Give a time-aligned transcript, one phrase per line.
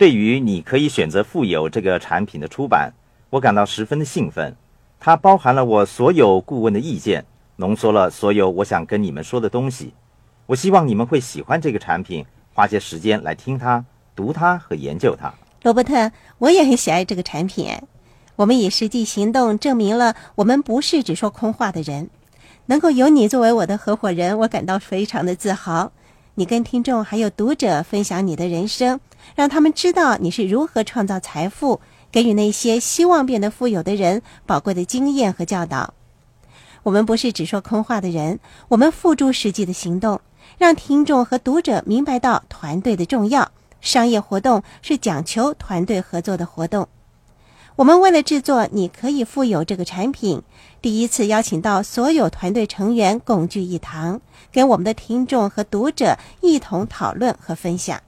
[0.00, 2.90] 对于你可以选择富有这个产品的出版，
[3.28, 4.56] 我感到十分的兴奋。
[4.98, 7.22] 它包含了我所有顾问的意见，
[7.56, 9.92] 浓缩了所有我想跟你们说的东西。
[10.46, 12.24] 我希望你们会喜欢这个产品，
[12.54, 13.84] 花些时间来听它、
[14.16, 15.30] 读它和研究它。
[15.64, 17.70] 罗伯特，我也很喜爱这个产品。
[18.36, 22.08] 我们以实际行动证明了我们不是只说空话的人。
[22.64, 25.92] 能够有你作为我的合伙人，我感到非常的自豪。
[26.40, 28.98] 你跟听众还有读者分享你的人生。
[29.34, 35.92] 让他们知道你是如何创造财富，给予那些希望变得富有的人宝贵的经验和教导。
[36.82, 40.18] 我们不是只说空话的人，我们付诸实际的行动，
[40.56, 43.52] 让听众和读者明白到团队的重要。
[43.82, 46.88] 商业活动是讲求团队合作的活动。
[47.80, 50.42] 我们为了制作“你可以富有”这个产品，
[50.82, 54.20] 第一次邀请到所有团队成员共聚一堂，
[54.52, 57.98] 跟我们的听众和读者一同讨论和分享。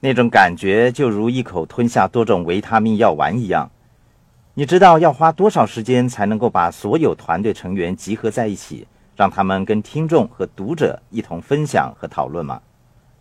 [0.00, 3.70] 那种感觉就如一口吞下多种维他命药丸一样。
[4.54, 8.84] 你知道要花多少时间才能够把所有团队成员集合在一起，
[9.14, 12.60] 让他们跟听众和读者一同分享和讨论吗？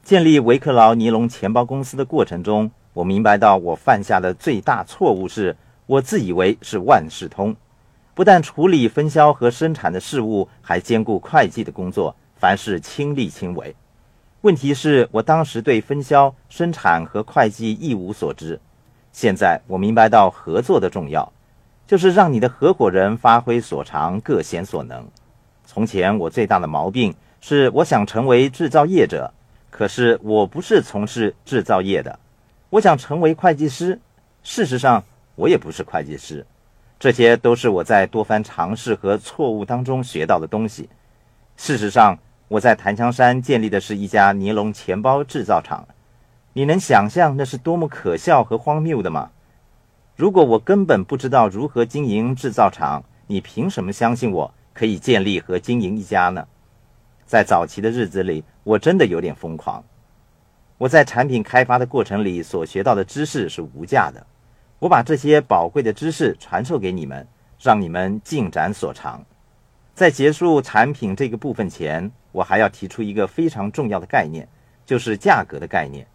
[0.04, 7.56] 建立维克劳尼龙钱包公司的过程中，我明白到我犯下的最大错误是我自以为是万事通，
[8.14, 13.76] 不但处理分销和生产的事务，还兼顾会计的工作，凡事亲力亲为。
[14.42, 18.60] 问题是我当时对分销、生产和会计一无所知。
[19.12, 21.32] 现在我明白到合作的重要，
[21.86, 25.08] 就是让你的合伙人发挥所长，各显所能。
[25.66, 29.34] 从前我最大的毛病是我想成为制造业者，
[29.70, 32.20] 可是我不是从事制造业的。
[32.70, 34.00] 我想成为会计师，
[34.44, 35.04] 事实上
[35.36, 36.46] 我也不是会计师。
[37.00, 40.90] 这些都是我在多番尝试和错误当中学到的东西。
[41.58, 42.18] 事实上。
[42.50, 45.88] 我在檀香山建立的是一家尼龙钱包制造厂，
[46.52, 49.32] 你能想象那是多么可笑和荒谬的吗？
[50.16, 56.46] 如果我根本不知道如何经营制造厂，你凭什么相信我可以建立和经营一家呢？
[57.26, 59.84] 在早期的日子里，我真的有点疯狂。
[60.78, 64.24] 我在产品开发的过程里所学到的知识是无价的，
[64.84, 67.26] 我把这些宝贵的知识传授给你们，
[67.58, 69.24] 让你们尽展所长。
[69.96, 72.12] 在结束产品这个部分前。
[72.34, 74.46] 我还要提出一个非常重要的概念，
[74.86, 76.06] 就是价格的概念。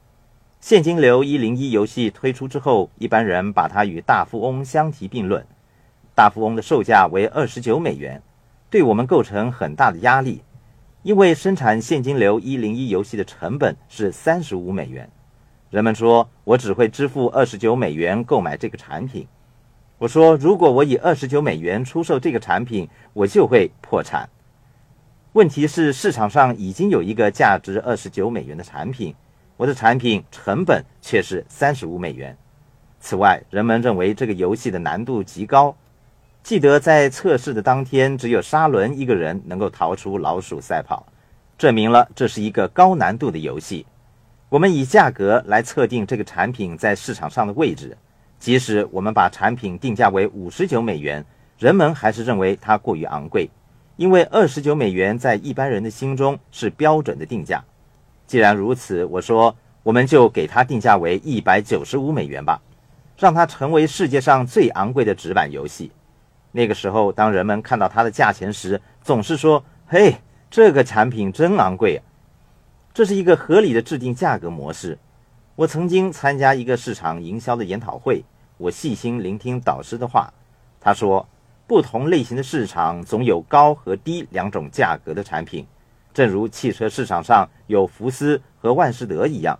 [0.60, 5.46] 现金流一零一游戏推出之后，一般人把它与大富翁相提并论。
[6.14, 8.20] 大富翁的售价为二十九美元，
[8.68, 10.42] 对我们构成很大的压力，
[11.04, 15.08] 因为生产现金流一零一游戏的成本是三十五美元。
[15.70, 19.26] 人们说我只会支付二十九美元购买这个产品。
[19.98, 24.28] 我说，如果我以二十九美元出售这个产品，我就会破产。
[25.32, 29.14] 问题是市场上已经有一个价值二十九美元的产品，
[29.56, 32.36] 我的产品成本却是三十五美元。
[33.00, 35.76] 此外，人们认为这个游戏的难度极高。
[36.42, 41.06] 记得在测试的当天，只有沙伦一个人能够逃出老鼠赛跑，
[41.58, 43.84] 证明了这是一个高难度的游戏。
[44.50, 47.94] 我们以价格来测定这个产品在市场上的位置，
[48.38, 51.22] 即使我们把产品定价为五十九美元，
[51.58, 53.50] 人们还是认为它过于昂贵。
[53.96, 57.62] 因为二十九美元在一般人的心中是标准的定价。
[58.26, 62.58] 既然如此，我说我们就给它定价为一百九十五美元吧，
[63.18, 65.92] 让它成为世界上最昂贵的纸板游戏。
[66.52, 70.14] 那个时候，当人们看到它的价钱时，总是说：“嘿，
[70.50, 72.00] 这个产品真昂贵！”
[72.98, 74.98] 这是一个合理的制定价格模式。
[75.54, 78.24] 我曾经参加一个市场营销的研讨会，
[78.56, 80.34] 我细心聆听导师的话。
[80.80, 81.24] 他说。
[81.68, 85.64] 不同类型的市场总有高和低两种价格的产品，
[86.12, 89.56] 正如汽车市场上有福斯和万事得一样。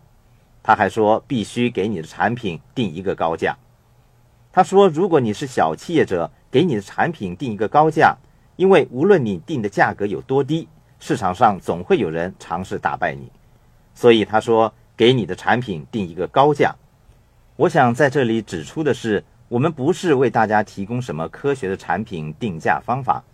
[0.63, 3.57] 他还说，必须给你的产品定一个高价。
[4.51, 8.17] 他说，如果你是小企业者，给你的产品定一个高价，
[8.57, 10.67] 因为无论你定的价格有多低，
[11.01, 13.31] 市场上总会有人尝试打败你。
[13.95, 16.75] 所以他说，给你的产品定一个高价。
[17.57, 19.25] 我想在这里指出的是。
[19.51, 23.25] 我们不是为大家提供什么科学的产品定价方法，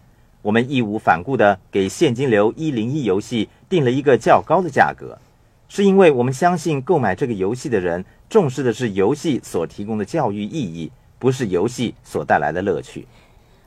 [0.42, 5.18] 我们义无反顾地给现金流一零一游戏定了一个较高的价格，
[5.68, 13.08] 是因为我们相信购买这个游戏的人重视的是游戏所提供的教育意义，不是游戏所带来的乐趣。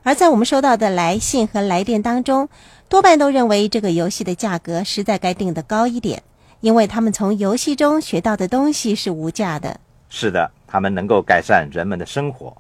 [0.08, 2.48] 而在我们收到的来信和来电当中，
[2.88, 6.24] 多半都认为这个游戏的价格实在该定得高一点，
[6.62, 9.82] 因为他们从游戏中学到的东西是无价的。
[10.08, 10.50] 是的。
[10.66, 12.56] 他们能够改善人们的生活。